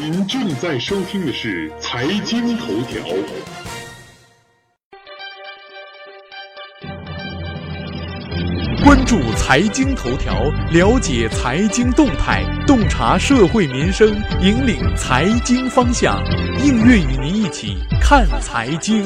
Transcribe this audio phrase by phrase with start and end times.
[0.00, 3.02] 您正在收听的是财经头条。
[8.82, 14.08] 关注财经头条，了解财经动态，洞察社会民生，
[14.40, 16.18] 引领财经方向。
[16.64, 19.04] 应月与您一起看财经。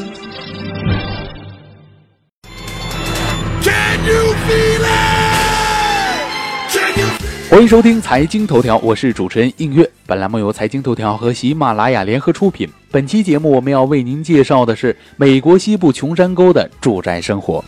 [7.54, 9.88] 欢迎收听财经头条，我是主持人映月。
[10.06, 12.68] 本栏目由财经头条和喜马拉雅联合出品。
[12.90, 17.64] 本期节目我们要为您介绍的是美国西部穷山沟的住宅生活。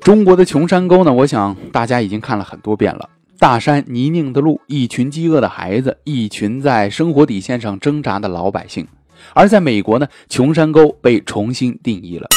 [0.00, 3.08] 中国的穷山沟呢，我想大家已经看了很多遍了。
[3.38, 8.84] 大山泥泞的路，一群饥饿的孩子，一群在生活底线上挣扎的老百姓。
[9.34, 12.28] 而在美国呢，穷山沟被重新定义了。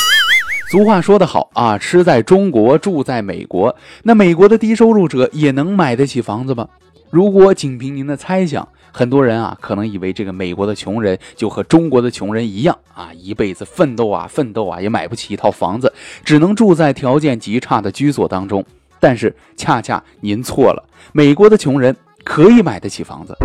[0.69, 3.75] 俗话说得好啊，吃在中国，住在美国。
[4.03, 6.67] 那美国的低收入者也能买得起房子吗？
[7.09, 15.91] 如果仅凭您的猜想，很多人啊可能以为这个美国的穷人就和中国的穷人一样啊，一辈子奋斗啊奋斗啊，也买不起一套房子，
[16.23, 18.63] 只能住在条件极差的居所当中。
[18.99, 20.83] 但是恰恰您错了，
[21.13, 23.35] 美国的穷人可以买得起房子。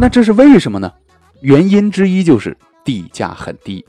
[0.00, 0.90] 那这是为什么呢？
[1.42, 3.84] 原因之一就是地价很低。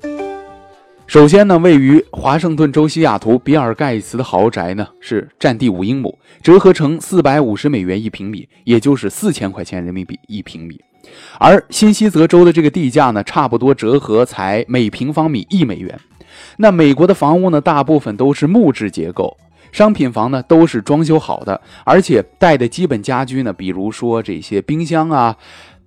[1.13, 10.81] 首先呢，位于华盛顿州西雅图比尔盖茨的豪宅呢，是占地五英亩，折合成四百五十美元一平米，也就是四千块钱人民币一平米。
[11.37, 15.95] 而新西泽州的这个地价呢，差不多折合才每平方米一美元。
[16.57, 19.37] 那美国的房屋呢，大部分都是木质结构，
[19.71, 25.37] 商品房呢都是装修好的，而且带的基本家居呢，比如说这些冰箱啊。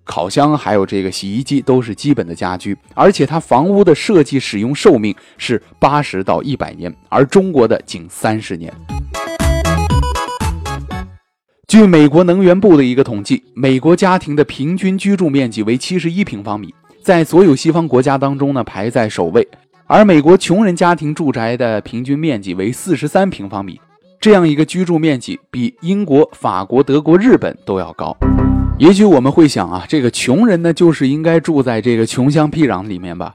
[0.06, 8.72] 烤箱还有这个洗衣机都是基本的家居，而且它房屋的设计使用寿命是八十到一百年，而中国的仅三十年。
[11.66, 19.46] 据美国能源部的一个统计，美国家庭的平均居住面积为七十一平方米，在所有西方国家当中呢排在首位。
[19.88, 23.80] 而美国穷人家庭住宅的平均面积为四十三平方米，
[24.20, 28.16] 这样一个居住面积比英国、法国、德国、日本都要高。
[28.78, 33.34] 也许我们会想啊，这个穷人呢，就是应该住在这个穷乡僻壤里面吧？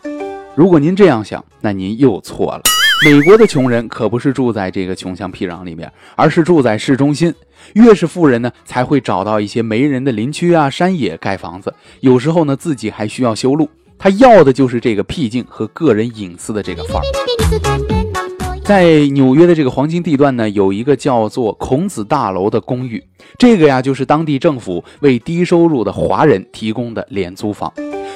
[0.54, 2.62] 如果您这样想，那您又错了。
[3.04, 7.34] 美国的穷人可不是住在这个穷乡僻壤里面，而是住在市中心。
[7.74, 11.74] 越是富人呢，才会找到一些没人的林区啊、山野盖房子。
[12.02, 13.68] 有时候呢，自己还需要修路。
[13.98, 18.31] 他要的就是这个僻静和个人隐私的这个范儿。
[18.72, 23.04] 在纽约的这个黄金地段呢，有一个叫做孔子大楼的公寓，
[23.38, 27.70] 这个呀就是当地政府为低收入的华人提供的廉租房。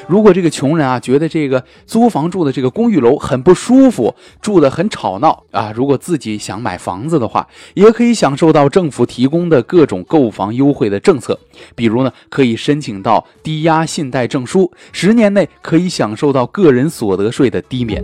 [0.08, 11.38] 如果这个穷人啊觉得这个租房住的这个公寓楼很不舒服，住得很吵闹啊，如果自己想买房子的话，也可以享受到政府提供的各种购房优惠的政策，
[11.76, 18.02] 比如呢可以申请到抵押信贷证书，十年内可以享受到个人所得税的低免。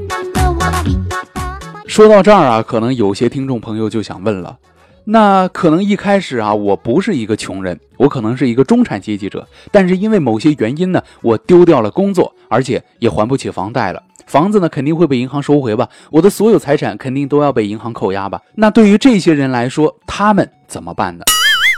[1.91, 4.57] 说到这儿啊，可能有些听众朋友就想问了，
[5.03, 18.41] 那可能一开始啊，我不是一个穷人，我可能是一个中产阶级者，但是因为某些原因呢，我丢掉了工作，而且也还不起房贷了，房子呢肯定会被银行收回吧，我的所有财产肯定都要被银行扣押吧。
[18.55, 21.25] 那对于这些人来说，他们怎么办呢？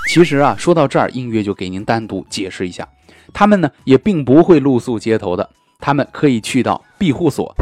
[0.09, 2.87] 其实啊，说到这儿，音乐就给您单独解释一下，
[3.33, 5.49] 他们呢也并不会露宿街头的，
[5.79, 7.55] 他们可以去到庇护所。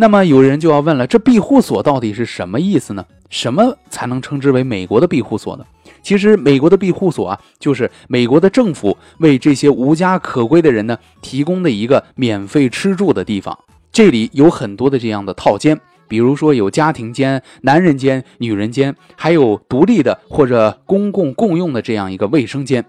[0.00, 3.04] 那么有人就要问了，这庇护所到底是什么意思呢？
[3.30, 5.64] 什么才能称之为美国的庇护所呢？
[6.04, 13.58] 其实，美国的庇护所啊，就是美国的政府为这些无家可归的人呢提供的一个免费吃住的地方。
[13.90, 15.76] 这里有很多的这样的套间，
[16.06, 22.84] 比如说有家庭间、男人间、女人间，还有独立的或者公共共用的这样一个卫生间。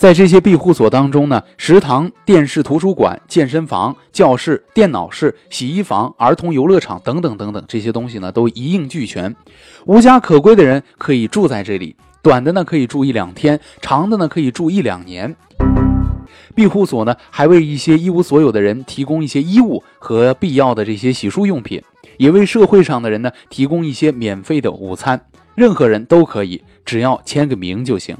[0.00, 9.36] 在这些庇护所当中呢，食堂、电视、图书馆、健身房、教室、电脑室、洗衣房、儿童游乐场等等等等，这些东西呢都一应俱全。
[9.84, 15.36] 无家可归的人可以住在这里，短的呢可以住一两天，长的呢可以住一两年。
[16.54, 21.82] 庇护所呢还为一些一无所有的人提供一些衣物和必要的这些洗漱用品，
[22.16, 25.20] 也为社会上的人呢提供一些免费的午餐。
[25.54, 28.16] 任何人都可以，只要签个名就行。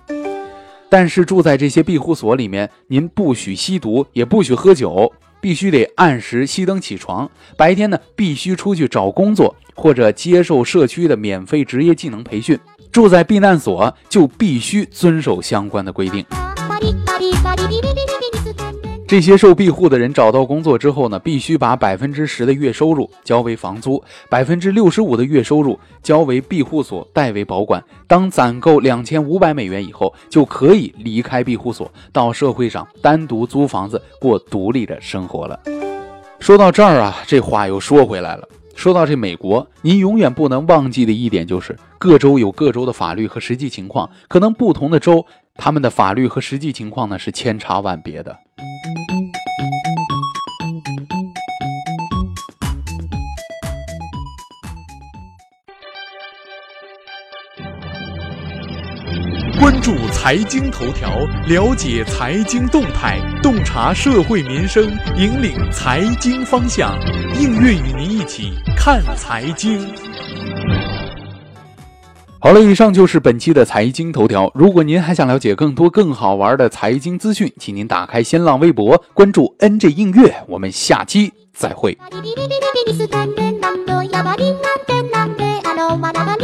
[0.90, 5.10] 但是住在这些庇护所里面，您不许吸毒，也不许喝酒，
[5.40, 7.30] 必须得按时熄灯起床。
[7.56, 12.58] 白天呢，必须出去找工作或者接受社区的免费职业技能培训。
[12.90, 16.26] 住在避难所就必须遵守相关的规定。
[19.10, 27.82] 这些受庇护的人找到工作之后呢，必须把百分之十的月收入交为房租，百分之六十五的月收入交为庇护所代为保管。
[28.06, 35.58] 当攒够两千五百美元以后，就可以离开庇护所，到社会上单独租房子过独立的生活了。
[36.38, 38.48] 说到这儿啊，这话又说回来了。
[38.76, 45.26] 说到这美国，您永远不能忘记的一点就是，各州有各州的法律和实际情况，可能不同的州，
[45.56, 48.36] 他们的法律和实际情况呢是千差万别的。
[59.59, 61.09] 关注财经头条，
[61.47, 64.83] 了解财经动态，洞察社会民生，
[65.17, 66.97] 引领财经方向。
[67.39, 69.87] 映月与您一起看财经。
[72.39, 74.51] 好了，以上就是本期的财经头条。
[74.53, 80.35] 如果您还想了解更多更好玩的财经资讯，请您打开新浪微博，关注 NG 映月。
[80.47, 81.97] 我们下期再会。
[85.97, 86.35] まだま